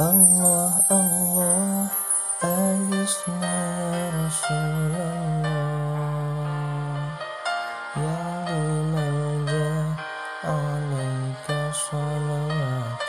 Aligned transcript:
الله 0.00 0.72
الله 0.90 1.88
أجسنا 2.42 3.54
يا 3.80 4.10
رسول 4.18 4.92
الله 4.92 6.32
يا 7.96 8.24
لمن 8.50 9.46
جاء 9.46 9.96
عليك 10.44 11.46
صلوات 11.72 13.08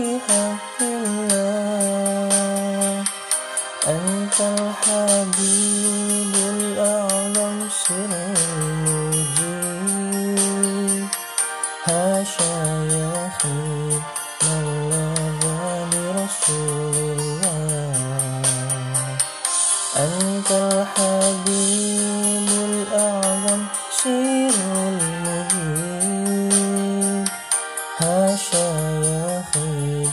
الحبيب 4.41 6.33
الأعظم 6.35 7.57
سر 7.69 8.11
المجيب 9.37 10.01
هاشا 11.85 12.55
يا 12.91 13.15
خير 13.41 14.01
من 14.43 14.61
برسول 15.91 16.95
الله. 17.19 18.41
أنت 19.97 20.49
الحبيب 20.51 22.49
الأعظم 22.69 23.61
سر 24.03 24.57
المجيب 24.87 26.41
هاشا 27.99 28.67
يا 29.03 29.43
خير 29.53 30.09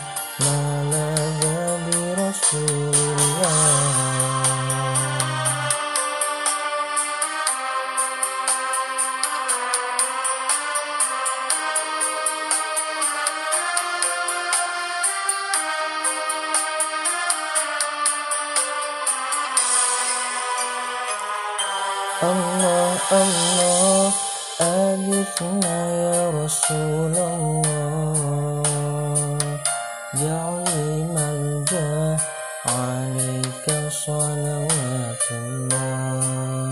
الله 22.23 22.99
الله 23.13 24.13
أغثنا 24.61 25.79
يا 26.03 26.31
رسول 26.35 27.15
الله. 27.15 28.63
جعلي 30.15 30.93
ملجأ 31.15 32.19
عليك 32.67 33.67
صلوات 34.07 35.25
الله. 35.31 36.69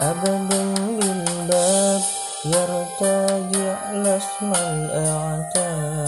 أبد 0.00 0.50
بالباب 1.00 2.02
يرتجع 2.44 3.76
لاسم 4.04 4.50
الأعتاب. 4.54 6.06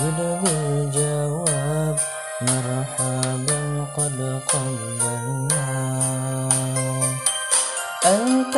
جد 0.00 0.20
بالجواب 0.42 1.96
مرحبا 2.40 3.60
قد 3.96 4.18
قبلنا 4.48 5.03
أنت 8.06 8.56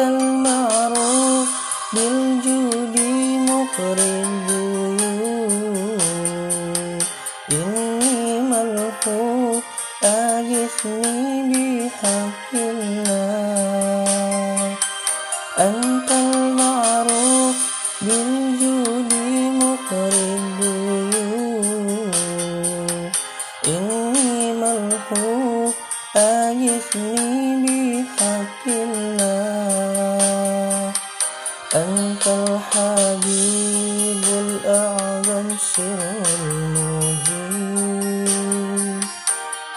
سر 35.37 36.23
المجيب 36.41 37.37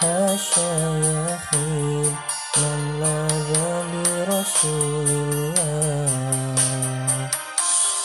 هاشا 0.02 0.72
يا 1.04 1.38
خير 1.50 2.12
من 2.56 2.80
لذا 3.00 3.70
برسول 3.92 5.08
الله. 5.08 6.10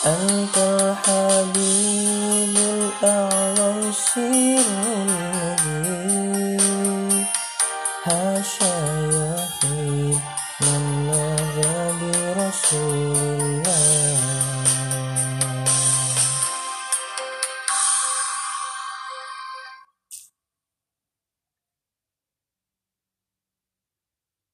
أنت 0.06 0.56
الحبيب 0.58 2.56
الأعظم 2.58 3.80
سر 3.92 4.68
المجيب 5.56 6.36
هاشا 8.06 8.76
يا 9.16 9.34
خير 9.62 10.18
من 10.62 10.84
لذا 11.08 11.78
برسول 12.02 13.05